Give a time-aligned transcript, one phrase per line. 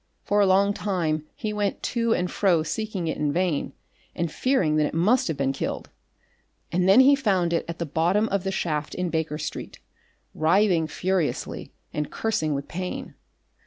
[0.23, 3.73] For a long time he went to and fro seeking it in vain
[4.15, 5.91] and fearing that it must have been killed,
[6.71, 9.79] and then he found it at the bottom of the shaft in Baker Street,
[10.33, 13.13] writhing furiously and cursing with pain.